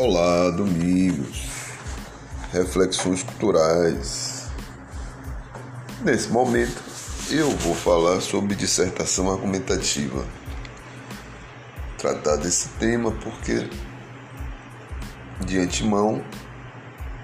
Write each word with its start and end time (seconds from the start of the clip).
Olá, 0.00 0.48
domingos, 0.50 1.48
reflexões 2.52 3.24
culturais. 3.24 4.44
Nesse 6.02 6.28
momento, 6.28 6.80
eu 7.32 7.50
vou 7.50 7.74
falar 7.74 8.20
sobre 8.20 8.54
dissertação 8.54 9.28
argumentativa. 9.28 10.24
Tratar 11.98 12.36
desse 12.36 12.68
tema 12.78 13.10
porque, 13.10 13.68
de 15.44 15.58
antemão, 15.58 16.24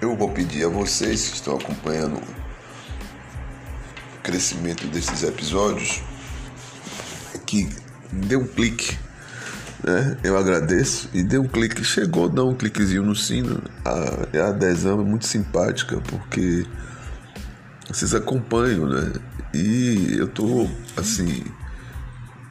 eu 0.01 0.13
vou 0.13 0.31
pedir 0.31 0.65
a 0.65 0.69
vocês 0.69 1.29
que 1.29 1.35
estão 1.35 1.55
acompanhando 1.55 2.17
o 2.17 4.21
crescimento 4.21 4.85
desses 4.87 5.23
episódios 5.23 6.01
que 7.45 7.69
dê 8.11 8.35
um 8.35 8.45
clique 8.45 9.04
né? 9.83 10.17
Eu 10.23 10.37
agradeço 10.37 11.09
e 11.13 11.23
dei 11.23 11.39
um 11.39 11.47
clique, 11.47 11.83
chegou, 11.83 12.29
dá 12.29 12.43
um 12.43 12.55
cliquezinho 12.55 13.03
no 13.03 13.15
sino. 13.15 13.61
A, 13.83 14.39
a 14.39 14.47
adesão 14.49 15.01
é 15.01 15.03
muito 15.03 15.25
simpática 15.25 16.01
porque 16.01 16.65
vocês 17.87 18.13
acompanham, 18.13 18.87
né? 18.87 19.13
E 19.53 20.15
eu 20.17 20.27
tô 20.27 20.67
assim 20.97 21.43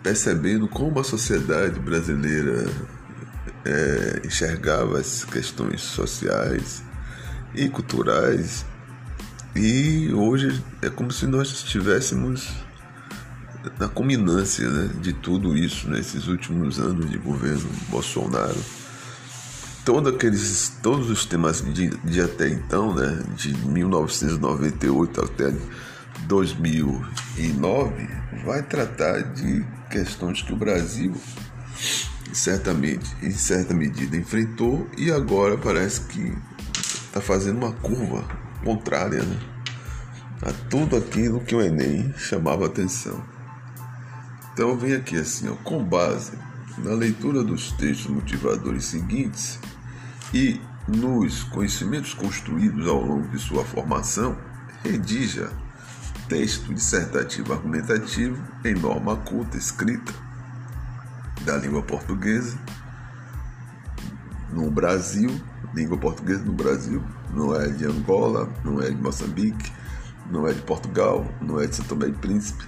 percebendo 0.03 0.69
como 0.69 1.01
a 1.01 1.05
sociedade 1.05 1.81
brasileira 1.81 2.67
é, 3.65 4.23
enxergava 4.25 4.99
as 4.99 5.25
questões 5.25 5.81
sociais 5.81 6.83
e 7.55 7.69
culturais 7.69 8.67
e 9.57 10.13
hoje 10.13 10.63
é 10.83 10.91
como 10.91 11.13
se 11.13 11.27
nós 11.27 11.49
estivéssemos 11.49 12.53
na 13.79 13.89
culminância 13.89 14.69
né, 14.69 14.91
de 15.01 15.13
tudo 15.13 15.57
isso 15.57 15.89
nesses 15.89 16.27
últimos 16.27 16.79
anos 16.79 17.11
de 17.11 17.19
governo 17.19 17.69
Bolsonaro. 17.89 18.57
Todo 19.85 20.09
aqueles, 20.09 20.73
todos 20.83 21.11
os 21.11 21.27
temas 21.27 21.63
de, 21.63 21.89
de 21.89 22.21
até 22.21 22.49
então, 22.49 22.95
né, 22.95 23.23
de 23.37 23.55
1998 23.55 25.21
até 25.21 25.53
2009, 26.27 28.09
vai 28.45 28.63
tratar 28.63 29.21
de 29.35 29.65
questões 29.91 30.43
que 30.43 30.53
o 30.53 30.57
Brasil 30.57 31.15
certamente, 32.33 33.15
em 33.23 33.31
certa 33.31 33.75
medida, 33.75 34.17
enfrentou 34.17 34.89
e 34.97 35.11
agora 35.11 35.57
parece 35.57 36.03
que 36.03 36.35
está 36.81 37.21
fazendo 37.21 37.59
uma 37.59 37.73
curva 37.73 38.25
contrária 38.65 39.23
né, 39.23 39.39
a 40.43 40.53
tudo 40.69 40.97
aquilo 40.97 41.41
que 41.41 41.55
o 41.55 41.63
Enem 41.63 42.13
chamava 42.17 42.67
atenção. 42.67 43.34
Então 44.55 44.77
vem 44.77 44.95
aqui 44.95 45.17
assim, 45.17 45.49
ó, 45.49 45.57
com 45.65 45.83
base 45.83 46.39
na 46.79 46.93
leitura 46.93 47.43
dos 47.43 47.73
textos 47.73 48.07
motivadores 48.07 48.85
seguintes 48.85 49.59
e 50.33 50.61
nos 50.87 51.43
conhecimentos 51.43 52.15
construídos 52.15 52.87
ao 52.87 53.05
longo 53.05 53.27
de 53.29 53.39
sua 53.41 53.65
formação, 53.65 54.39
redija 54.85 55.51
texto 56.29 56.73
dissertativo 56.73 57.53
argumentativo 57.53 58.41
em 58.65 58.75
norma 58.75 59.17
culta 59.17 59.57
escrita 59.57 60.13
da 61.45 61.57
língua 61.57 61.83
portuguesa 61.83 62.57
no 64.53 64.71
Brasil, 64.71 65.31
língua 65.75 65.99
portuguesa 65.99 66.45
no 66.45 66.53
Brasil, 66.53 67.03
não 67.33 67.57
é 67.57 67.67
de 67.67 67.87
Angola, 67.87 68.49
não 68.65 68.81
é 68.81 68.89
de 68.89 68.97
Moçambique, 68.97 69.73
não 70.31 70.47
é 70.47 70.53
de 70.53 70.63
Portugal, 70.63 71.27
não 71.41 71.61
é 71.61 71.67
de 71.67 71.75
São 71.75 71.85
Tomé 71.87 72.07
e 72.07 72.13
Príncipe, 72.13 72.65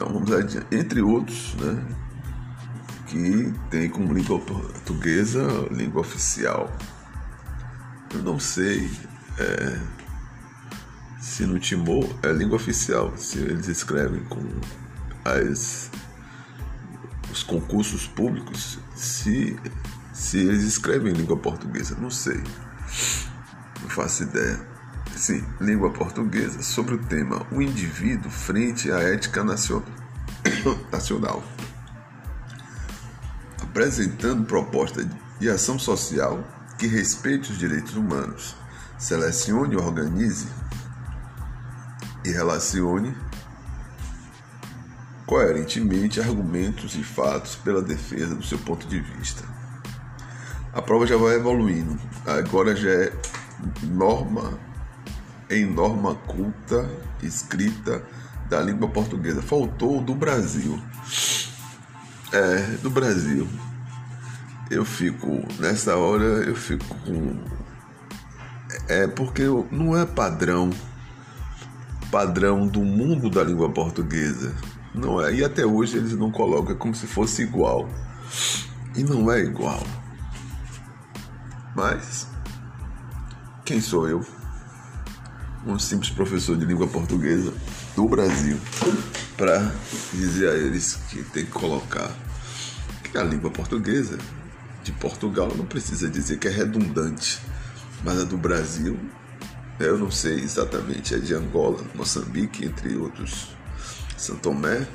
então 0.00 0.14
vamos 0.14 0.32
adiante. 0.32 0.66
Entre 0.74 1.02
outros, 1.02 1.54
né? 1.56 1.84
Que 3.06 3.52
tem 3.68 3.90
como 3.90 4.14
língua 4.14 4.38
portuguesa 4.38 5.46
língua 5.70 6.00
oficial. 6.00 6.74
Eu 8.14 8.22
não 8.22 8.40
sei 8.40 8.90
é, 9.38 9.78
se 11.20 11.44
no 11.44 11.58
Timor 11.58 12.08
é 12.22 12.32
língua 12.32 12.56
oficial, 12.56 13.12
se 13.18 13.38
eles 13.40 13.68
escrevem 13.68 14.24
com 14.24 14.40
as, 15.22 15.90
os 17.30 17.42
concursos 17.42 18.06
públicos, 18.06 18.78
se, 18.96 19.54
se 20.14 20.38
eles 20.38 20.62
escrevem 20.64 21.12
em 21.12 21.16
língua 21.16 21.36
portuguesa, 21.36 21.94
não 22.00 22.10
sei. 22.10 22.42
Não 23.82 23.90
faço 23.90 24.22
ideia 24.22 24.69
sim, 25.20 25.44
língua 25.60 25.90
portuguesa, 25.90 26.62
sobre 26.62 26.94
o 26.94 26.98
tema 26.98 27.46
O 27.52 27.60
indivíduo 27.60 28.30
frente 28.30 28.90
à 28.90 29.00
ética 29.00 29.44
nacional, 30.90 31.44
apresentando 33.62 34.46
proposta 34.46 35.06
de 35.38 35.50
ação 35.50 35.78
social 35.78 36.42
que 36.78 36.86
respeite 36.86 37.52
os 37.52 37.58
direitos 37.58 37.96
humanos, 37.96 38.56
selecione, 38.98 39.76
organize 39.76 40.48
e 42.24 42.30
relacione 42.30 43.14
coerentemente 45.26 46.18
argumentos 46.18 46.94
e 46.94 47.04
fatos 47.04 47.56
pela 47.56 47.82
defesa 47.82 48.34
do 48.34 48.44
seu 48.44 48.58
ponto 48.58 48.88
de 48.88 48.98
vista. 49.00 49.44
A 50.72 50.80
prova 50.80 51.06
já 51.06 51.16
vai 51.16 51.34
evoluindo, 51.34 51.98
agora 52.26 52.74
já 52.74 52.90
é 52.90 53.12
norma 53.82 54.69
em 55.50 55.66
norma 55.66 56.14
culta 56.14 56.88
escrita 57.22 58.02
da 58.48 58.60
língua 58.60 58.88
portuguesa. 58.88 59.42
Faltou 59.42 60.00
do 60.00 60.14
Brasil. 60.14 60.80
É, 62.32 62.76
do 62.82 62.88
Brasil. 62.88 63.48
Eu 64.70 64.84
fico, 64.84 65.44
nessa 65.58 65.96
hora, 65.96 66.24
eu 66.24 66.54
fico 66.54 66.94
com. 67.04 67.40
É 68.88 69.08
porque 69.08 69.42
não 69.70 69.98
é 69.98 70.06
padrão, 70.06 70.70
padrão 72.10 72.68
do 72.68 72.80
mundo 72.80 73.28
da 73.28 73.42
língua 73.42 73.68
portuguesa. 73.70 74.54
Não 74.94 75.20
é. 75.20 75.34
E 75.34 75.44
até 75.44 75.66
hoje 75.66 75.96
eles 75.96 76.12
não 76.16 76.30
colocam, 76.30 76.72
é 76.72 76.78
como 76.78 76.94
se 76.94 77.06
fosse 77.06 77.42
igual. 77.42 77.88
E 78.96 79.02
não 79.02 79.30
é 79.30 79.40
igual. 79.40 79.82
Mas, 81.74 82.28
quem 83.64 83.80
sou 83.80 84.08
eu? 84.08 84.24
Um 85.66 85.78
simples 85.78 86.10
professor 86.10 86.56
de 86.56 86.64
língua 86.64 86.86
portuguesa 86.86 87.52
do 87.94 88.08
Brasil 88.08 88.58
para 89.36 89.72
dizer 90.12 90.48
a 90.48 90.54
eles 90.54 90.98
que 91.10 91.22
tem 91.22 91.44
que 91.44 91.50
colocar 91.50 92.10
que 93.10 93.18
a 93.18 93.22
língua 93.22 93.50
portuguesa 93.50 94.18
de 94.82 94.92
Portugal 94.92 95.52
não 95.56 95.66
precisa 95.66 96.08
dizer 96.08 96.38
que 96.38 96.48
é 96.48 96.50
redundante, 96.50 97.40
mas 98.04 98.18
a 98.20 98.24
do 98.24 98.36
Brasil, 98.36 98.98
eu 99.78 99.98
não 99.98 100.10
sei 100.10 100.36
exatamente, 100.40 101.14
é 101.14 101.18
de 101.18 101.34
Angola, 101.34 101.84
Moçambique, 101.94 102.64
entre 102.64 102.96
outros, 102.96 103.48
São 104.16 104.36
Tomé, 104.36 104.86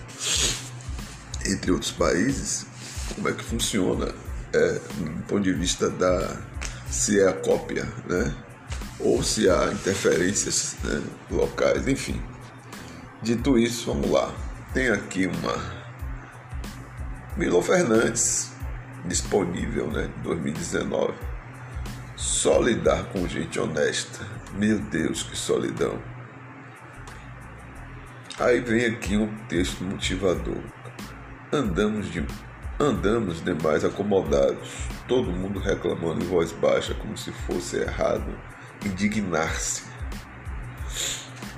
entre 1.45 1.71
outros 1.71 1.91
países, 1.91 2.65
como 3.13 3.29
é 3.29 3.33
que 3.33 3.43
funciona 3.43 4.13
é, 4.53 4.71
do 4.73 5.23
ponto 5.27 5.43
de 5.43 5.53
vista 5.53 5.89
da 5.89 6.37
se 6.89 7.19
é 7.19 7.27
a 7.27 7.33
cópia, 7.33 7.85
né? 8.07 8.33
Ou 8.99 9.21
se 9.21 9.49
há 9.49 9.71
interferências 9.71 10.77
né, 10.83 11.01
locais, 11.29 11.87
enfim. 11.87 12.21
Dito 13.21 13.57
isso, 13.57 13.91
vamos 13.91 14.09
lá. 14.09 14.31
Tem 14.73 14.89
aqui 14.89 15.27
uma 15.27 15.75
Milo 17.37 17.61
Fernandes 17.61 18.51
disponível, 19.05 19.87
né, 19.87 20.09
2019. 20.23 21.13
Só 22.15 22.61
lidar 22.61 23.05
com 23.05 23.27
gente 23.27 23.59
honesta. 23.59 24.25
Meu 24.53 24.79
Deus, 24.79 25.23
que 25.23 25.35
solidão. 25.35 26.01
Aí 28.39 28.59
vem 28.59 28.85
aqui 28.85 29.17
um 29.17 29.33
texto 29.47 29.83
motivador. 29.83 30.61
Andamos 31.51 32.11
de 32.11 32.25
andamos 32.77 33.41
demais 33.41 33.85
acomodados, 33.85 34.87
todo 35.07 35.31
mundo 35.31 35.59
reclamando 35.59 36.21
em 36.21 36.27
voz 36.27 36.51
baixa 36.51 36.93
como 36.93 37.17
se 37.17 37.31
fosse 37.31 37.77
errado 37.77 38.25
indignar-se 38.85 39.83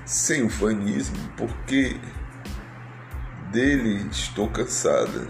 sem 0.05 0.43
ufanismo, 0.43 1.17
porque 1.35 1.99
dele 3.51 4.07
estou 4.09 4.49
cansada, 4.49 5.27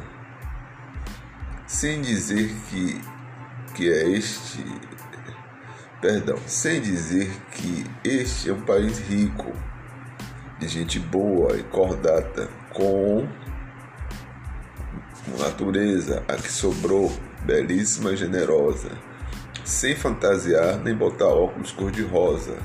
sem 1.65 2.01
dizer 2.01 2.53
que, 2.69 3.01
que 3.73 3.91
é 3.91 4.09
este, 4.09 4.63
perdão, 5.99 6.37
sem 6.45 6.79
dizer 6.79 7.29
que 7.51 7.85
este 8.03 8.49
é 8.49 8.53
um 8.53 8.61
país 8.61 8.99
rico, 8.99 9.51
de 10.59 10.67
gente 10.67 10.99
boa 10.99 11.57
e 11.57 11.63
cordata, 11.63 12.47
com 12.73 13.27
natureza, 15.39 16.23
a 16.27 16.35
que 16.35 16.51
sobrou, 16.51 17.11
belíssima 17.45 18.11
e 18.11 18.17
generosa 18.17 19.06
sem 19.67 19.95
fantasiar 19.95 20.77
nem 20.77 20.95
botar 20.95 21.27
óculos 21.27 21.73
cor-de-rosa, 21.73 22.57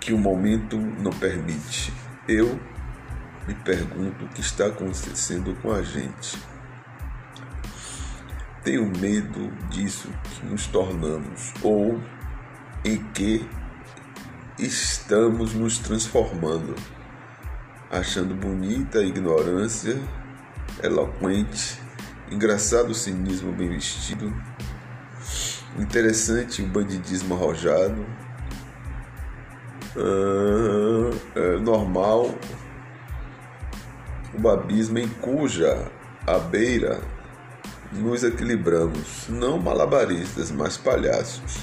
que 0.00 0.12
o 0.12 0.18
momento 0.18 0.78
não 0.78 1.10
permite. 1.10 1.92
Eu 2.28 2.60
me 3.48 3.54
pergunto 3.54 4.24
o 4.24 4.28
que 4.28 4.40
está 4.40 4.66
acontecendo 4.66 5.54
com 5.60 5.72
a 5.72 5.82
gente. 5.82 6.38
tenho 8.62 8.86
medo 8.98 9.50
disso 9.68 10.08
que 10.24 10.46
nos 10.46 10.66
tornamos 10.68 11.52
ou 11.62 12.00
em 12.82 12.96
que 13.12 13.46
estamos 14.58 15.52
nos 15.52 15.78
transformando, 15.78 16.74
achando 17.90 18.34
bonita 18.34 19.00
a 19.00 19.04
ignorância, 19.04 20.00
eloquente, 20.82 21.78
engraçado 22.30 22.90
o 22.90 22.94
cinismo 22.94 23.52
bem 23.52 23.68
vestido, 23.68 24.32
interessante 25.78 26.62
o 26.62 26.66
bandidismo 26.66 27.34
arrojado, 27.34 28.06
uh, 29.96 31.20
é 31.34 31.56
normal 31.58 32.34
o 34.42 34.48
abismo 34.48 34.98
em 34.98 35.08
cuja 35.08 35.90
a 36.26 36.38
beira 36.38 37.00
nos 37.92 38.24
equilibramos, 38.24 39.28
não 39.28 39.58
malabaristas, 39.58 40.50
mas 40.50 40.76
palhaços. 40.76 41.58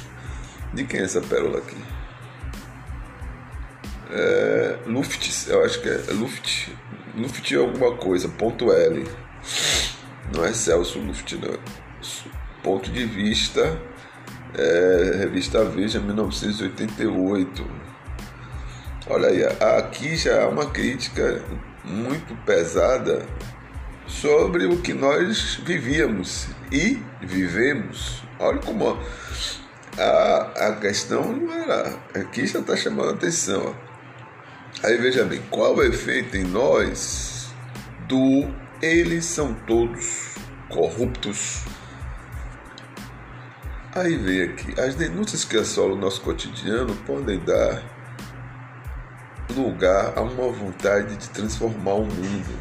De 0.73 0.85
quem 0.85 1.01
é 1.01 1.03
essa 1.03 1.19
pérola 1.19 1.57
aqui? 1.57 1.75
É, 4.09 4.79
Luft, 4.87 5.47
eu 5.47 5.63
acho 5.63 5.81
que 5.81 5.89
é 5.89 6.13
Luft. 6.13 6.69
Luft 7.15 7.51
é 7.51 7.57
alguma 7.57 7.95
coisa, 7.97 8.29
ponto 8.29 8.71
L. 8.71 9.05
Não 10.33 10.45
é 10.45 10.53
Celso 10.53 10.99
Luft, 10.99 11.33
não. 11.33 11.59
Ponto 12.63 12.89
de 12.91 13.05
vista, 13.05 13.77
é, 14.55 15.17
revista 15.17 15.63
Veja, 15.65 15.99
1988. 15.99 17.65
Olha 19.07 19.29
aí, 19.29 19.43
aqui 19.77 20.15
já 20.15 20.43
há 20.43 20.47
uma 20.47 20.67
crítica 20.67 21.41
muito 21.83 22.35
pesada 22.45 23.25
sobre 24.07 24.65
o 24.65 24.77
que 24.77 24.93
nós 24.93 25.55
vivíamos 25.65 26.47
e 26.71 27.01
vivemos. 27.21 28.23
Olha 28.39 28.59
como 28.59 28.97
a, 29.97 30.67
a 30.67 30.75
questão 30.75 31.31
não 31.31 31.53
era. 31.53 31.97
Aqui 32.15 32.45
já 32.45 32.59
está 32.59 32.75
chamando 32.75 33.09
a 33.09 33.13
atenção. 33.13 33.75
Aí 34.83 34.97
veja 34.97 35.23
bem, 35.23 35.41
qual 35.49 35.75
o 35.75 35.83
efeito 35.83 36.37
em 36.37 36.43
nós 36.43 37.53
do 38.07 38.49
eles 38.81 39.25
são 39.25 39.53
todos 39.67 40.35
corruptos? 40.69 41.63
Aí 43.93 44.15
vem 44.15 44.43
aqui, 44.43 44.79
as 44.79 44.95
denúncias 44.95 45.43
que 45.43 45.57
assolam 45.57 45.97
o 45.97 45.99
nosso 45.99 46.21
cotidiano 46.21 46.95
podem 47.05 47.37
dar 47.39 47.83
lugar 49.53 50.17
a 50.17 50.21
uma 50.21 50.49
vontade 50.49 51.17
de 51.17 51.29
transformar 51.29 51.95
o 51.95 52.05
mundo. 52.05 52.57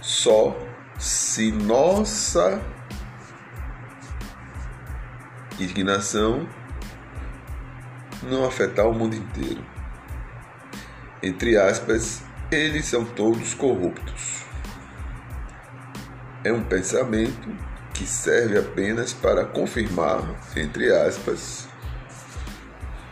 Só 0.00 0.56
se 0.98 1.52
nossa 1.52 2.58
indignação 5.58 6.48
não 8.22 8.46
afetar 8.46 8.86
o 8.88 8.94
mundo 8.94 9.14
inteiro. 9.14 9.62
Entre 11.22 11.58
aspas, 11.58 12.22
eles 12.50 12.86
são 12.86 13.04
todos 13.04 13.52
corruptos. 13.52 14.46
É 16.42 16.50
um 16.50 16.64
pensamento 16.64 17.69
que 18.00 18.06
serve 18.06 18.58
apenas 18.58 19.12
para 19.12 19.44
confirmar, 19.44 20.22
entre 20.56 20.90
aspas, 20.90 21.68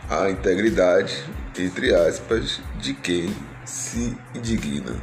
a 0.09 0.31
integridade, 0.31 1.23
entre 1.59 1.93
aspas, 1.93 2.59
de 2.79 2.95
quem 2.95 3.31
se 3.63 4.17
indigna. 4.33 4.95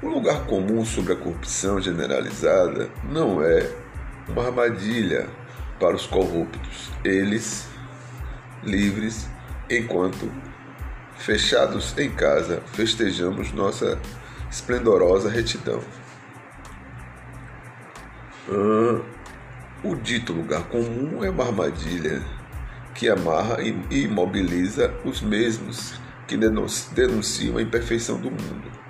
O 0.00 0.06
lugar 0.06 0.46
comum 0.46 0.84
sobre 0.84 1.14
a 1.14 1.16
corrupção 1.16 1.80
generalizada 1.80 2.88
não 3.02 3.42
é 3.42 3.68
uma 4.28 4.46
armadilha 4.46 5.28
para 5.80 5.96
os 5.96 6.06
corruptos, 6.06 6.92
eles 7.02 7.66
livres, 8.62 9.28
enquanto 9.68 10.30
fechados 11.16 11.92
em 11.98 12.08
casa 12.08 12.62
festejamos 12.72 13.52
nossa 13.52 13.98
esplendorosa 14.48 15.28
retidão. 15.28 15.82
O 19.82 19.94
dito 19.96 20.32
lugar 20.32 20.64
comum 20.64 21.24
é 21.24 21.30
uma 21.30 21.44
armadilha 21.44 22.22
que 22.94 23.08
amarra 23.08 23.58
e 23.62 24.02
imobiliza 24.02 24.92
os 25.04 25.20
mesmos 25.20 25.94
que 26.26 26.36
denunciam 26.36 27.56
a 27.56 27.62
imperfeição 27.62 28.20
do 28.20 28.30
mundo 28.30 28.80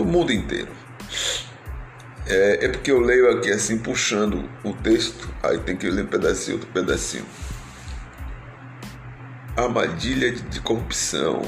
do 0.00 0.04
mundo 0.04 0.32
inteiro. 0.32 0.72
É, 2.26 2.64
é, 2.64 2.68
porque 2.68 2.90
eu 2.90 3.00
leio 3.00 3.30
aqui 3.30 3.50
assim, 3.50 3.78
puxando 3.78 4.48
o 4.64 4.72
texto, 4.72 5.28
aí 5.42 5.58
tem 5.58 5.76
que 5.76 5.88
ler 5.90 6.04
um 6.04 6.06
pedacinho, 6.06 6.56
outro 6.56 6.70
pedacinho. 6.72 7.26
Armadilha 9.56 10.32
de, 10.32 10.42
de 10.42 10.60
corrupção, 10.60 11.42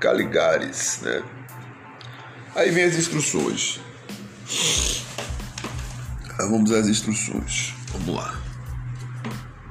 Caligares, 0.00 1.00
né? 1.02 1.22
Aí 2.54 2.70
vem 2.70 2.84
as 2.84 2.96
instruções. 2.96 3.80
Vamos 6.38 6.72
às 6.72 6.88
instruções. 6.88 7.74
Vamos 7.92 8.16
lá. 8.16 8.34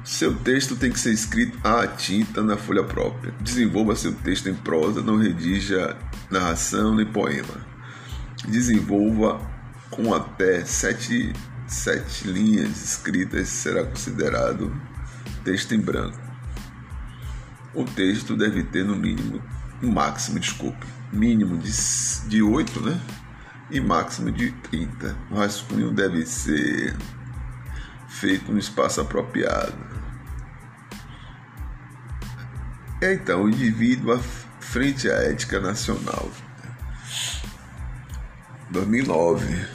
Seu 0.04 0.34
texto 0.36 0.76
tem 0.76 0.92
que 0.92 0.98
ser 0.98 1.12
escrito 1.12 1.58
à 1.66 1.86
tinta 1.86 2.42
na 2.42 2.56
folha 2.56 2.84
própria. 2.84 3.32
Desenvolva 3.40 3.96
seu 3.96 4.12
texto 4.12 4.48
em 4.48 4.54
prosa, 4.54 5.02
não 5.02 5.16
redija 5.16 5.96
narração 6.30 6.94
nem 6.94 7.06
poema. 7.06 7.66
Desenvolva 8.46 9.40
com 9.90 10.12
até 10.12 10.64
sete, 10.64 11.32
sete 11.66 12.28
linhas 12.28 12.84
escritas, 12.84 13.48
será 13.48 13.84
considerado 13.84 14.74
texto 15.44 15.74
em 15.74 15.80
branco. 15.80 16.18
O 17.74 17.84
texto 17.84 18.36
deve 18.36 18.62
ter 18.62 18.84
no 18.84 18.94
mínimo, 18.94 19.42
no 19.80 19.90
máximo, 19.90 20.38
desculpe, 20.38 20.86
mínimo 21.12 21.58
de, 21.58 21.72
de 22.28 22.42
8, 22.42 22.80
né? 22.80 23.00
E 23.70 23.80
máximo 23.80 24.30
de 24.30 24.52
30. 24.52 25.16
O 25.30 25.36
rascunho 25.36 25.90
deve 25.90 26.24
ser 26.26 26.96
feito 28.08 28.52
no 28.52 28.58
espaço 28.58 29.00
apropriado. 29.00 29.74
Então, 33.02 33.44
o 33.44 33.48
indivíduo 33.48 34.18
frente 34.60 35.10
à 35.10 35.14
ética 35.14 35.60
nacional. 35.60 36.30
2009. 38.70 39.66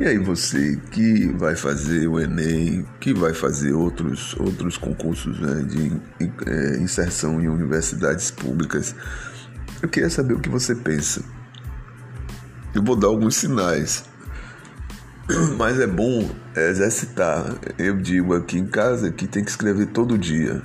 E 0.00 0.04
aí 0.04 0.18
você 0.18 0.76
que 0.90 1.28
vai 1.28 1.54
fazer 1.54 2.08
o 2.08 2.18
Enem, 2.18 2.84
que 2.98 3.14
vai 3.14 3.32
fazer 3.32 3.72
outros, 3.72 4.34
outros 4.40 4.76
concursos 4.76 5.38
né, 5.38 5.62
de 5.62 5.92
é, 6.50 6.78
inserção 6.78 7.40
em 7.40 7.46
universidades 7.46 8.30
públicas, 8.32 8.94
eu 9.80 9.88
queria 9.88 10.10
saber 10.10 10.34
o 10.34 10.40
que 10.40 10.48
você 10.48 10.74
pensa. 10.74 11.22
Eu 12.74 12.82
vou 12.82 12.96
dar 12.96 13.06
alguns 13.06 13.36
sinais, 13.36 14.04
mas 15.56 15.78
é 15.78 15.86
bom 15.86 16.28
exercitar. 16.56 17.54
Eu 17.78 17.96
digo 17.96 18.34
aqui 18.34 18.58
em 18.58 18.66
casa 18.66 19.12
que 19.12 19.26
tem 19.26 19.44
que 19.44 19.50
escrever 19.50 19.86
todo 19.86 20.18
dia. 20.18 20.60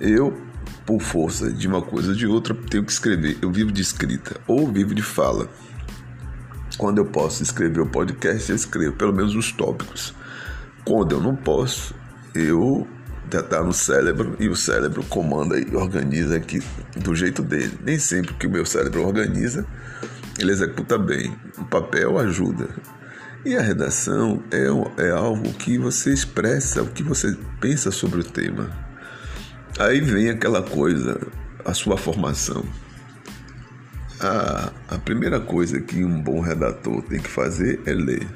Eu 0.00 0.48
por 0.88 1.02
força 1.02 1.52
de 1.52 1.68
uma 1.68 1.82
coisa 1.82 2.08
ou 2.08 2.14
de 2.14 2.26
outra, 2.26 2.54
tenho 2.54 2.82
que 2.82 2.90
escrever. 2.90 3.36
Eu 3.42 3.52
vivo 3.52 3.70
de 3.70 3.82
escrita 3.82 4.40
ou 4.46 4.66
vivo 4.72 4.94
de 4.94 5.02
fala. 5.02 5.46
Quando 6.78 6.96
eu 6.96 7.04
posso 7.04 7.42
escrever 7.42 7.80
o 7.80 7.86
podcast, 7.86 8.48
eu 8.48 8.56
escrevo 8.56 8.96
pelo 8.96 9.12
menos 9.12 9.34
os 9.34 9.52
tópicos. 9.52 10.14
Quando 10.86 11.12
eu 11.12 11.20
não 11.20 11.36
posso, 11.36 11.94
eu 12.34 12.88
já 13.30 13.40
está 13.40 13.62
no 13.62 13.74
cérebro 13.74 14.34
e 14.40 14.48
o 14.48 14.56
cérebro 14.56 15.04
comanda 15.04 15.58
e 15.60 15.76
organiza 15.76 16.36
aqui 16.36 16.62
do 16.96 17.14
jeito 17.14 17.42
dele. 17.42 17.78
Nem 17.84 17.98
sempre 17.98 18.32
que 18.32 18.46
o 18.46 18.50
meu 18.50 18.64
cérebro 18.64 19.06
organiza, 19.06 19.66
ele 20.38 20.52
executa 20.52 20.96
bem. 20.96 21.36
O 21.58 21.64
papel 21.64 22.18
ajuda. 22.18 22.68
E 23.44 23.56
a 23.56 23.60
redação 23.62 24.42
é, 24.50 25.04
é 25.06 25.10
algo 25.10 25.52
que 25.54 25.78
você 25.78 26.12
expressa 26.12 26.82
o 26.82 26.90
que 26.90 27.02
você 27.02 27.36
pensa 27.60 27.90
sobre 27.90 28.20
o 28.20 28.24
tema. 28.24 28.70
Aí 29.78 30.00
vem 30.00 30.28
aquela 30.28 30.62
coisa, 30.62 31.20
a 31.64 31.72
sua 31.72 31.96
formação. 31.96 32.64
A, 34.20 34.72
a 34.88 34.98
primeira 34.98 35.38
coisa 35.38 35.80
que 35.80 36.04
um 36.04 36.20
bom 36.20 36.40
redator 36.40 37.02
tem 37.02 37.20
que 37.20 37.30
fazer 37.30 37.80
é 37.86 37.92
ler. 37.92 38.26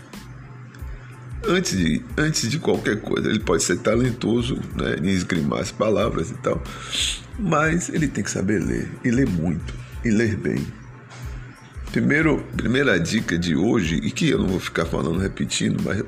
Antes 1.45 1.77
de, 1.77 2.05
antes 2.17 2.49
de 2.49 2.61
qualquer 2.61 3.01
coisa, 3.01 3.29
ele 3.29 3.41
pode 3.41 3.65
ser 3.65 3.79
talentoso 3.79 4.61
né, 4.77 4.97
em 5.03 5.09
esgrimar 5.09 5.59
as 5.59 5.73
palavras 5.73 6.31
e 6.31 6.35
tal, 6.35 6.63
mas 7.37 7.89
ele 7.89 8.07
tem 8.07 8.23
que 8.23 8.31
saber 8.31 8.61
ler, 8.61 8.89
e 9.03 9.11
ler 9.11 9.29
muito, 9.29 9.75
e 10.05 10.11
ler 10.11 10.37
bem. 10.37 10.65
Primeiro, 11.93 12.43
primeira 12.57 12.99
dica 12.99 13.39
de 13.39 13.55
hoje, 13.55 13.97
e 13.97 14.11
que 14.11 14.31
eu 14.31 14.39
não 14.39 14.49
vou 14.49 14.59
ficar 14.59 14.87
falando 14.87 15.19
repetindo, 15.19 15.83
mas 15.85 16.03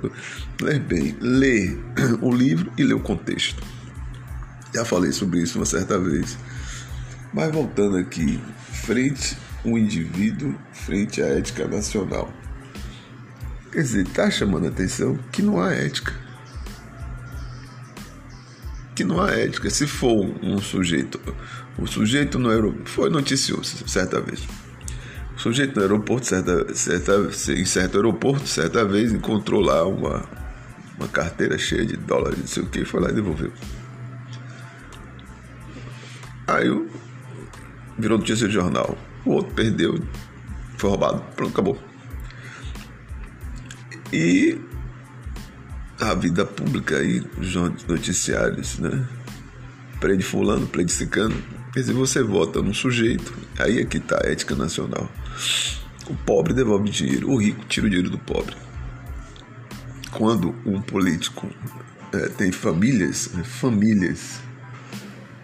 ler 0.58 0.80
bem. 0.80 1.14
Ler 1.20 1.78
o 2.22 2.34
livro 2.34 2.72
e 2.78 2.82
ler 2.82 2.94
o 2.94 3.00
contexto. 3.00 3.62
Já 4.74 4.82
falei 4.82 5.12
sobre 5.12 5.42
isso 5.42 5.58
uma 5.58 5.66
certa 5.66 5.98
vez. 5.98 6.38
Mas 7.34 7.52
voltando 7.52 7.98
aqui, 7.98 8.40
frente 8.72 9.36
o 9.62 9.76
indivíduo, 9.76 10.54
frente 10.72 11.20
à 11.20 11.26
ética 11.26 11.68
nacional. 11.68 12.32
Quer 13.70 13.82
dizer, 13.82 14.06
está 14.06 14.30
chamando 14.30 14.64
a 14.64 14.68
atenção 14.70 15.18
que 15.30 15.42
não 15.42 15.60
há 15.60 15.74
ética. 15.74 16.14
Que 18.94 19.04
não 19.04 19.20
há 19.20 19.32
ética. 19.32 19.68
Se 19.68 19.86
for 19.86 20.34
um 20.42 20.58
sujeito, 20.58 21.20
o 21.76 21.86
sujeito 21.86 22.38
no 22.38 22.48
aeroporto, 22.48 22.88
foi 22.88 23.10
noticioso 23.10 23.86
certa 23.86 24.18
vez. 24.18 24.63
Sujeito 25.44 25.76
no 25.76 25.82
aeroporto, 25.82 26.26
certa, 26.26 26.74
certa, 26.74 27.12
em 27.52 27.66
certo 27.66 27.98
aeroporto, 27.98 28.46
certa 28.48 28.82
vez, 28.82 29.12
encontrou 29.12 29.60
lá 29.60 29.86
uma, 29.86 30.24
uma 30.96 31.06
carteira 31.06 31.58
cheia 31.58 31.84
de 31.84 31.98
dólares, 31.98 32.38
não 32.38 32.46
sei 32.46 32.62
o 32.62 32.66
que, 32.66 32.82
foi 32.82 32.98
lá 32.98 33.10
e 33.10 33.12
devolveu. 33.12 33.52
Aí 36.46 36.88
virou 37.98 38.16
notícia 38.16 38.48
de 38.48 38.54
jornal. 38.54 38.96
O 39.26 39.32
outro 39.32 39.52
perdeu, 39.52 40.02
foi 40.78 40.88
roubado, 40.88 41.22
pronto, 41.36 41.52
acabou. 41.52 41.78
E 44.10 44.58
a 46.00 46.14
vida 46.14 46.46
pública 46.46 46.96
aí, 46.96 47.22
os 47.36 47.54
noticiários, 47.86 48.78
né? 48.78 49.06
Prende 50.00 50.22
fulano, 50.22 50.66
prende 50.66 50.90
cicano. 50.90 51.36
Quer 51.74 51.80
dizer, 51.80 51.92
você 51.92 52.22
vota 52.22 52.62
num 52.62 52.72
sujeito, 52.72 53.34
aí 53.58 53.78
é 53.78 53.84
que 53.84 54.00
tá 54.00 54.22
a 54.24 54.30
ética 54.30 54.54
nacional. 54.54 55.06
O 56.08 56.14
pobre 56.14 56.52
devolve 56.52 56.90
dinheiro, 56.90 57.30
o 57.30 57.36
rico 57.36 57.64
tira 57.66 57.86
o 57.86 57.90
dinheiro 57.90 58.10
do 58.10 58.18
pobre. 58.18 58.54
Quando 60.10 60.54
um 60.66 60.80
político 60.80 61.48
é, 62.12 62.28
tem 62.28 62.52
famílias, 62.52 63.30
né, 63.32 63.42
famílias, 63.42 64.40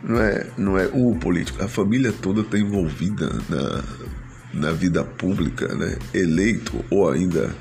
não 0.02 0.20
é, 0.20 0.46
não 0.56 0.78
é 0.78 0.86
o 0.92 1.14
político, 1.16 1.62
a 1.62 1.68
família 1.68 2.12
toda 2.12 2.42
está 2.42 2.58
envolvida 2.58 3.28
na, 3.48 3.82
na 4.52 4.72
vida 4.72 5.02
pública, 5.02 5.74
né? 5.74 5.98
eleito 6.14 6.84
ou 6.90 7.10
ainda 7.10 7.54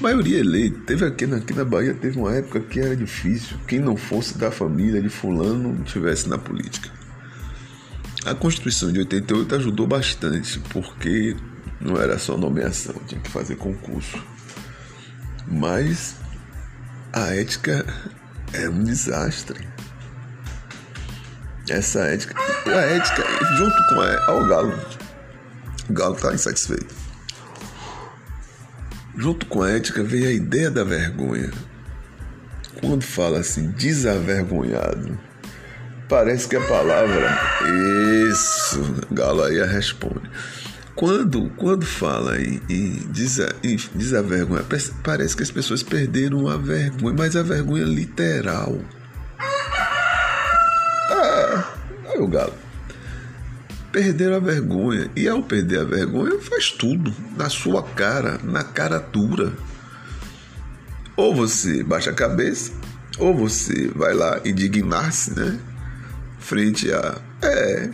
maioria 0.00 0.38
eleita. 0.38 0.78
Teve 0.86 1.04
aqui, 1.04 1.24
aqui 1.24 1.52
na 1.52 1.64
Bahia, 1.64 1.94
teve 1.94 2.18
uma 2.18 2.34
época 2.34 2.60
que 2.60 2.80
era 2.80 2.96
difícil. 2.96 3.56
Quem 3.66 3.78
não 3.78 3.96
fosse 3.96 4.38
da 4.38 4.50
família 4.50 5.00
de 5.02 5.08
fulano 5.08 5.74
não 5.74 5.84
estivesse 5.84 6.28
na 6.28 6.38
política. 6.38 6.90
A 8.24 8.34
Constituição 8.34 8.92
de 8.92 8.98
88 8.98 9.54
ajudou 9.54 9.86
bastante, 9.86 10.58
porque 10.70 11.34
não 11.80 11.96
era 11.96 12.18
só 12.18 12.36
nomeação, 12.36 12.94
tinha 13.06 13.20
que 13.20 13.30
fazer 13.30 13.56
concurso. 13.56 14.22
Mas 15.46 16.16
a 17.12 17.34
ética 17.34 17.84
é 18.52 18.68
um 18.68 18.84
desastre. 18.84 19.66
Essa 21.68 22.00
ética, 22.00 22.34
a 22.66 22.70
ética, 22.70 23.24
junto 23.56 23.76
com 23.88 24.00
a. 24.00 24.40
O 24.40 24.46
Galo. 24.46 24.78
O 25.88 25.92
Galo 25.92 26.14
está 26.16 26.34
insatisfeito. 26.34 26.94
Junto 29.16 29.46
com 29.46 29.62
a 29.62 29.70
ética 29.70 30.02
veio 30.02 30.28
a 30.28 30.32
ideia 30.32 30.70
da 30.70 30.84
vergonha. 30.84 31.50
Quando 32.80 33.02
fala 33.02 33.38
assim, 33.38 33.70
desavergonhado, 33.72 35.18
parece 36.10 36.48
que 36.48 36.56
a 36.56 36.60
palavra. 36.66 37.38
Isso, 38.28 38.82
Galo 39.12 39.44
aí 39.44 39.64
responde. 39.64 40.28
Quando, 40.96 41.48
quando 41.50 41.86
fala 41.86 42.38
em, 42.38 42.60
em, 42.68 42.90
desa, 43.06 43.54
em 43.62 43.76
desavergonhar, 43.94 44.66
parece 45.02 45.36
que 45.36 45.42
as 45.42 45.50
pessoas 45.50 45.82
perderam 45.82 46.48
a 46.48 46.56
vergonha, 46.56 47.14
mas 47.16 47.36
a 47.36 47.42
vergonha 47.42 47.84
literal. 47.84 48.76
Ah, 51.10 51.72
aí 52.08 52.18
o 52.18 52.26
Galo. 52.26 52.54
Perderam 53.92 54.36
a 54.36 54.40
vergonha. 54.40 55.10
E 55.16 55.28
ao 55.28 55.42
perder 55.42 55.80
a 55.80 55.84
vergonha, 55.84 56.38
faz 56.40 56.70
tudo 56.72 57.14
na 57.36 57.48
sua 57.48 57.82
cara, 57.82 58.38
na 58.42 58.64
cara 58.64 58.98
dura. 58.98 59.52
Ou 61.16 61.34
você 61.34 61.82
baixa 61.82 62.10
a 62.10 62.14
cabeça, 62.14 62.72
ou 63.18 63.34
você 63.34 63.88
vai 63.94 64.12
lá 64.12 64.40
indignar-se, 64.44 65.38
né? 65.38 65.58
Frente 66.40 66.90
a. 66.92 67.18
É. 67.42 67.90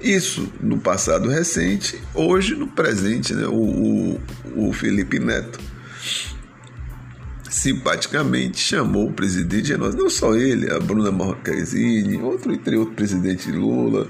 Isso 0.00 0.52
no 0.60 0.78
passado 0.78 1.28
recente, 1.28 2.02
hoje 2.12 2.56
no 2.56 2.66
presente, 2.66 3.34
né? 3.34 3.46
O, 3.46 3.52
o, 3.52 4.68
o 4.68 4.72
Felipe 4.72 5.20
Neto 5.20 5.60
simpaticamente 7.48 8.58
chamou 8.58 9.10
o 9.10 9.12
presidente 9.12 9.64
de 9.64 9.76
não 9.76 10.10
só 10.10 10.34
ele, 10.34 10.72
a 10.72 10.80
Bruna 10.80 11.12
Marquezine, 11.12 12.16
outro 12.16 12.52
entre 12.52 12.76
outro 12.76 12.94
presidente 12.94 13.52
Lula, 13.52 14.08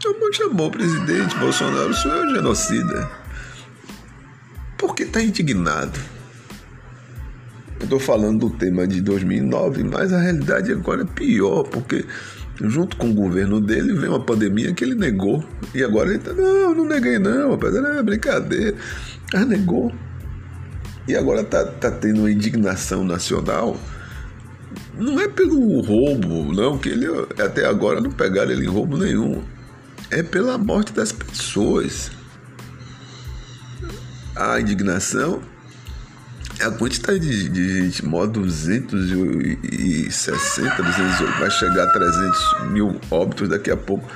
Chamou, 0.00 0.32
chamou 0.32 0.68
o 0.68 0.70
presidente 0.70 1.36
Bolsonaro, 1.38 1.90
o 1.90 1.94
senhor 1.94 2.18
é 2.18 2.28
um 2.28 2.34
genocida. 2.34 3.10
Porque 4.78 5.02
está 5.02 5.20
indignado. 5.20 5.98
Eu 7.80 7.84
estou 7.84 7.98
falando 7.98 8.48
do 8.48 8.56
tema 8.56 8.86
de 8.86 9.00
2009, 9.00 9.82
mas 9.82 10.12
a 10.12 10.20
realidade 10.20 10.70
agora 10.70 11.02
é 11.02 11.04
pior, 11.04 11.64
porque 11.64 12.04
junto 12.60 12.96
com 12.96 13.10
o 13.10 13.14
governo 13.14 13.60
dele 13.60 13.94
veio 13.94 14.12
uma 14.12 14.24
pandemia 14.24 14.72
que 14.72 14.84
ele 14.84 14.94
negou. 14.94 15.44
E 15.74 15.82
agora 15.82 16.08
ele 16.08 16.18
está, 16.18 16.32
não, 16.32 16.74
não 16.74 16.84
neguei 16.84 17.18
não, 17.18 17.52
rapaz, 17.52 17.74
é 17.74 18.02
brincadeira. 18.02 18.76
Ah, 19.34 19.44
negou. 19.44 19.92
E 21.06 21.16
agora 21.16 21.40
está 21.42 21.64
tá 21.64 21.90
tendo 21.90 22.20
uma 22.20 22.30
indignação 22.30 23.04
nacional. 23.04 23.76
Não 24.98 25.18
é 25.20 25.28
pelo 25.28 25.80
roubo, 25.80 26.52
não, 26.52 26.76
que 26.76 26.88
ele 26.88 27.06
até 27.42 27.64
agora 27.64 28.00
não 28.00 28.10
pegaram 28.10 28.50
ele 28.50 28.64
em 28.64 28.68
roubo 28.68 28.96
nenhum 28.96 29.42
é 30.10 30.22
pela 30.22 30.56
morte 30.56 30.92
das 30.92 31.12
pessoas. 31.12 32.10
A 34.34 34.60
indignação 34.60 35.42
a 36.60 36.70
quantidade 36.70 37.20
de, 37.20 37.48
de 37.48 37.84
gente 37.84 38.04
morre 38.04 38.28
260, 38.28 40.82
208, 40.82 41.38
vai 41.38 41.50
chegar 41.50 41.84
a 41.84 41.92
300 41.92 42.70
mil 42.70 43.00
óbitos 43.10 43.48
daqui 43.48 43.70
a 43.70 43.76
pouco. 43.76 44.06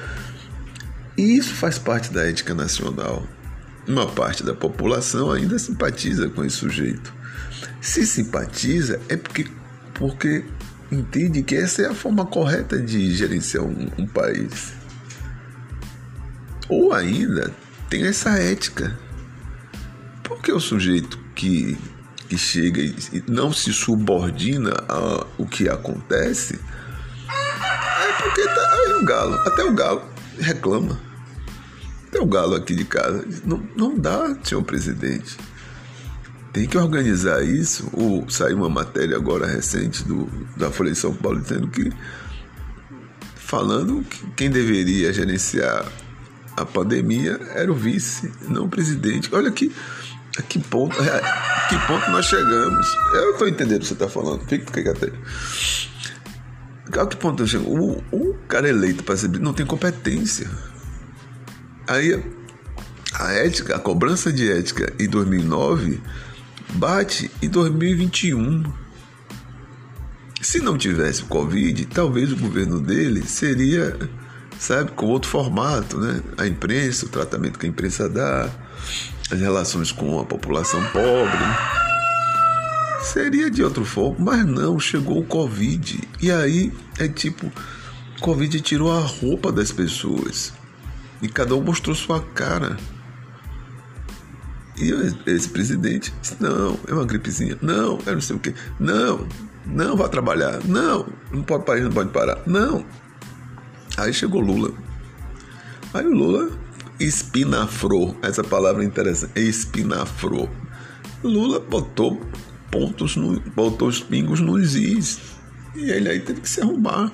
E 1.17 1.37
isso 1.37 1.55
faz 1.55 1.79
parte 1.79 2.13
da 2.13 2.29
ética 2.29 2.55
nacional. 2.55 3.27
Uma 3.87 4.07
parte 4.07 4.43
da 4.43 4.55
população 4.55 5.31
ainda 5.31 5.59
simpatiza 5.59 6.29
com 6.29 6.45
esse 6.45 6.57
sujeito. 6.57 7.13
Se 7.81 8.07
simpatiza 8.07 9.01
é 9.09 9.17
porque, 9.17 9.47
porque 9.95 10.45
entende 10.91 11.43
que 11.43 11.57
essa 11.57 11.83
é 11.83 11.89
a 11.89 11.95
forma 11.95 12.25
correta 12.25 12.79
de 12.79 13.15
gerenciar 13.15 13.65
um, 13.65 13.89
um 13.99 14.07
país. 14.07 14.73
Ou 16.69 16.93
ainda 16.93 17.53
tem 17.91 18.07
essa 18.07 18.31
ética. 18.39 18.97
Porque 20.23 20.53
o 20.53 20.61
sujeito 20.61 21.19
que, 21.35 21.77
que 22.33 22.39
chega 22.39 22.81
e 22.81 23.23
não 23.29 23.53
se 23.53 23.75
subordina 23.75 24.73
ao 24.89 25.45
que 25.45 25.69
acontece 25.69 26.59
é 27.29 28.13
porque 28.23 28.43
tá 28.43 28.71
aí 28.73 28.95
o 28.95 29.05
galo, 29.05 29.35
até 29.47 29.63
o 29.63 29.75
galo 29.75 30.03
reclama. 30.39 30.99
Até 32.09 32.21
o 32.21 32.27
galo 32.27 32.55
aqui 32.55 32.75
de 32.75 32.87
casa. 32.87 33.23
Não, 33.45 33.63
não 33.77 33.99
dá, 33.99 34.35
senhor 34.43 34.63
presidente. 34.63 35.37
Tem 36.55 36.67
que 36.67 36.79
organizar 36.79 37.45
isso. 37.45 37.91
Ou 37.93 38.29
saiu 38.31 38.57
uma 38.57 38.71
matéria 38.71 39.17
agora 39.17 39.47
recente 39.47 40.03
do, 40.03 40.27
da 40.57 40.71
Folha 40.71 40.93
de 40.93 40.99
São 40.99 41.15
Paulo 41.15 41.39
dizendo 41.39 41.69
que 41.69 41.93
falando 43.35 44.03
que 44.05 44.27
quem 44.37 44.51
deveria 44.51 45.13
gerenciar 45.13 45.87
a 46.57 46.65
pandemia 46.65 47.39
era 47.55 47.71
o 47.71 47.75
vice, 47.75 48.33
não 48.49 48.65
o 48.65 48.69
presidente. 48.69 49.29
Olha 49.35 49.51
que, 49.51 49.71
a 50.39 50.43
que 50.43 50.59
ponto, 50.59 50.97
a 51.01 51.67
que 51.69 51.79
ponto 51.87 52.11
nós 52.11 52.27
chegamos. 52.27 52.87
Eu 53.15 53.33
estou 53.33 53.49
entendendo 53.49 53.79
o 53.79 53.81
que 53.81 53.87
você 53.87 53.93
está 53.93 54.09
falando, 54.09 54.47
fica, 54.47 54.73
fica 54.73 54.91
até. 54.93 55.13
A 57.01 57.07
que 57.07 57.17
ponto 57.17 57.41
nós 57.41 57.51
chegamos? 57.51 58.03
O, 58.11 58.31
o 58.31 58.35
cara 58.49 58.69
eleito 58.69 59.05
para 59.05 59.17
ser 59.17 59.29
não 59.41 59.53
tem 59.53 59.67
competência. 59.67 60.51
Aí 61.87 62.23
a 63.15 63.33
ética, 63.33 63.77
a 63.77 63.79
cobrança 63.79 64.33
de 64.33 64.51
ética 64.51 64.93
em 64.99 65.09
2009 65.09 66.01
bate 66.75 67.31
em 67.43 67.49
2021. 67.49 68.65
Se 70.41 70.61
não 70.61 70.77
tivesse 70.77 71.23
o 71.23 71.27
Covid, 71.27 71.87
talvez 71.87 72.33
o 72.33 72.37
governo 72.37 72.81
dele 72.81 73.23
seria 73.27 73.97
sabe, 74.59 74.93
com 74.93 75.07
outro 75.07 75.29
formato, 75.29 75.99
né? 75.99 76.23
A 76.39 76.47
imprensa, 76.47 77.07
o 77.07 77.09
tratamento 77.09 77.59
que 77.59 77.67
a 77.67 77.69
imprensa 77.69 78.09
dá, 78.09 78.49
as 79.33 79.41
relações 79.41 79.91
com 79.91 80.21
a 80.21 80.25
população 80.25 80.83
pobre. 80.93 81.39
Seria 83.03 83.51
de 83.51 83.65
outro 83.65 83.85
foco, 83.85 84.21
mas 84.23 84.45
não, 84.45 84.79
chegou 84.79 85.19
o 85.19 85.25
Covid. 85.25 86.01
E 86.21 86.31
aí 86.31 86.73
é 86.99 87.09
tipo, 87.09 87.51
Covid 88.21 88.61
tirou 88.61 88.93
a 88.93 89.01
roupa 89.01 89.51
das 89.51 89.73
pessoas. 89.73 90.53
E 91.21 91.29
cada 91.29 91.55
um 91.57 91.63
mostrou 91.63 91.95
sua 91.95 92.21
cara. 92.21 92.77
E 94.77 94.91
esse 95.27 95.49
presidente 95.49 96.13
disse, 96.21 96.37
não, 96.41 96.79
é 96.87 96.93
uma 96.93 97.05
gripezinha. 97.05 97.57
Não, 97.61 97.99
é 98.07 98.13
não 98.13 98.21
sei 98.21 98.37
o 98.37 98.39
quê. 98.39 98.55
Não, 98.79 99.27
não 99.67 99.97
vá 99.97 100.09
trabalhar. 100.09 100.61
Não, 100.65 101.07
não 101.33 101.43
pode 101.43 101.81
não 101.81 101.91
pode 101.91 102.11
parar. 102.11 102.43
Não, 102.47 102.85
Aí 103.97 104.13
chegou 104.13 104.41
Lula. 104.41 104.73
Aí 105.93 106.07
o 106.07 106.15
Lula 106.15 106.51
espinafrou, 106.99 108.17
essa 108.23 108.45
palavra 108.45 108.83
é 108.83 108.87
interessante, 108.87 109.39
espinafrou. 109.41 110.49
Lula 111.23 111.61
botou 111.61 112.21
pontos, 112.71 113.17
no, 113.17 113.39
botou 113.55 113.89
os 113.89 114.01
pingos 114.01 114.41
nos 114.41 114.75
is. 114.75 115.21
E 115.75 115.91
ele 115.91 116.09
aí 116.09 116.21
teve 116.21 116.41
que 116.41 116.49
se 116.49 116.61
arrumar. 116.61 117.13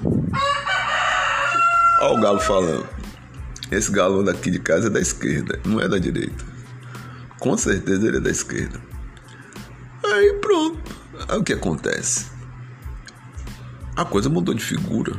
Olha 2.00 2.18
o 2.18 2.20
galo 2.20 2.40
falando. 2.40 2.88
Esse 3.70 3.92
galo 3.92 4.24
daqui 4.24 4.50
de 4.50 4.58
casa 4.58 4.86
é 4.86 4.90
da 4.90 5.00
esquerda, 5.00 5.60
não 5.64 5.80
é 5.80 5.88
da 5.88 5.98
direita. 5.98 6.44
Com 7.38 7.56
certeza 7.56 8.06
ele 8.06 8.16
é 8.16 8.20
da 8.20 8.30
esquerda. 8.30 8.80
Aí 10.04 10.32
pronto. 10.40 10.96
Aí 11.28 11.38
o 11.38 11.44
que 11.44 11.52
acontece? 11.52 12.26
A 13.94 14.04
coisa 14.04 14.28
mudou 14.28 14.54
de 14.54 14.64
figura. 14.64 15.12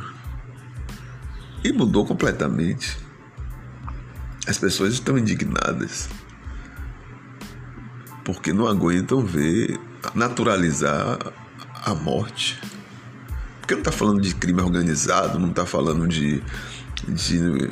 E 1.64 1.72
mudou 1.72 2.06
completamente. 2.06 2.98
As 4.50 4.58
pessoas 4.58 4.94
estão 4.94 5.16
indignadas. 5.16 6.10
Porque 8.26 8.52
não 8.52 8.66
aguentam 8.66 9.24
ver 9.24 9.80
naturalizar 10.16 11.20
a 11.86 11.94
morte. 11.94 12.60
Porque 13.60 13.76
não 13.76 13.82
está 13.82 13.92
falando 13.92 14.20
de 14.20 14.34
crime 14.34 14.60
organizado, 14.60 15.38
não 15.38 15.52
está 15.52 15.68
falando 15.68 16.08
de, 16.08 16.42
de 17.08 17.70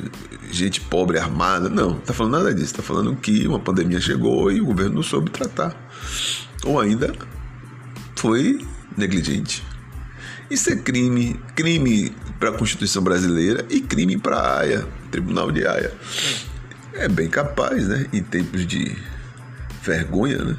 gente 0.52 0.80
pobre 0.82 1.18
armada, 1.18 1.68
não, 1.68 1.90
não 1.90 1.98
está 1.98 2.14
falando 2.14 2.34
nada 2.34 2.54
disso. 2.54 2.66
Está 2.66 2.82
falando 2.82 3.16
que 3.16 3.44
uma 3.48 3.58
pandemia 3.58 4.00
chegou 4.00 4.52
e 4.52 4.60
o 4.60 4.66
governo 4.66 4.94
não 4.94 5.02
soube 5.02 5.32
tratar. 5.32 5.74
Ou 6.64 6.78
ainda 6.78 7.12
foi 8.14 8.64
negligente. 8.96 9.64
Isso 10.48 10.70
é 10.70 10.76
crime, 10.76 11.34
crime 11.56 12.12
para 12.38 12.50
a 12.50 12.52
Constituição 12.52 13.02
brasileira 13.02 13.66
e 13.68 13.80
crime 13.80 14.16
para 14.16 14.36
a 14.36 14.58
AIA, 14.60 14.86
Tribunal 15.10 15.50
de 15.50 15.66
AIA. 15.66 15.92
É 16.92 17.08
bem 17.08 17.28
capaz, 17.28 17.86
né? 17.88 18.06
Em 18.12 18.22
tempos 18.22 18.66
de 18.66 18.96
vergonha, 19.82 20.38
né? 20.38 20.56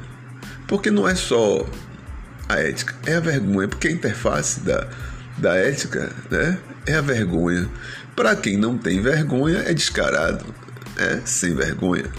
Porque 0.66 0.90
não 0.90 1.08
é 1.08 1.14
só 1.14 1.66
a 2.48 2.58
ética, 2.58 2.94
é 3.06 3.16
a 3.16 3.20
vergonha, 3.20 3.68
porque 3.68 3.88
a 3.88 3.92
interface 3.92 4.60
da, 4.60 4.88
da 5.38 5.56
ética 5.56 6.12
né, 6.30 6.58
é 6.86 6.94
a 6.94 7.00
vergonha. 7.00 7.68
Para 8.14 8.34
quem 8.36 8.56
não 8.56 8.76
tem 8.76 9.00
vergonha, 9.00 9.58
é 9.58 9.72
descarado, 9.72 10.44
é 10.96 11.20
sem 11.24 11.54
vergonha. 11.54 12.10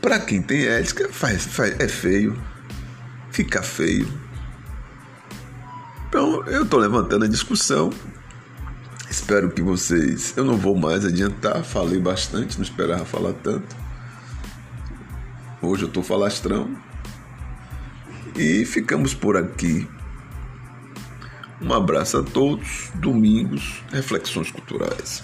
Para 0.00 0.18
quem 0.18 0.42
tem 0.42 0.66
ética, 0.66 1.08
faz, 1.10 1.44
faz, 1.44 1.78
é 1.78 1.88
feio, 1.88 2.36
fica 3.30 3.62
feio. 3.62 4.08
Então, 6.08 6.44
eu 6.46 6.64
estou 6.64 6.80
levantando 6.80 7.24
a 7.24 7.28
discussão. 7.28 7.90
Espero 9.22 9.52
que 9.52 9.62
vocês. 9.62 10.36
Eu 10.36 10.44
não 10.44 10.56
vou 10.56 10.76
mais 10.76 11.04
adiantar, 11.04 11.62
falei 11.62 12.00
bastante, 12.00 12.56
não 12.56 12.64
esperava 12.64 13.04
falar 13.04 13.32
tanto. 13.32 13.76
Hoje 15.62 15.84
eu 15.84 15.88
estou 15.88 16.02
falastrão. 16.02 16.76
E 18.36 18.64
ficamos 18.64 19.14
por 19.14 19.36
aqui. 19.36 19.88
Um 21.60 21.72
abraço 21.72 22.18
a 22.18 22.22
todos. 22.24 22.90
Domingos, 22.96 23.84
reflexões 23.92 24.50
culturais. 24.50 25.22